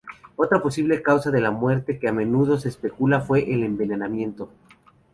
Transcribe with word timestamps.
Otra 0.35 0.59
posible 0.63 1.03
causa 1.03 1.29
de 1.29 1.41
la 1.41 1.51
muerte, 1.51 1.99
que 1.99 2.07
a 2.09 2.11
menudo 2.11 2.57
se 2.57 2.69
especula, 2.69 3.21
fue 3.21 3.53
el 3.53 3.61
envenenamiento. 3.61 4.49